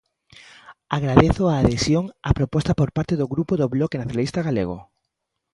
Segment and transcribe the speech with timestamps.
[0.97, 4.77] Agradezo a adhesión á proposta por parte do Grupo do Bloque Nacionalista Galego.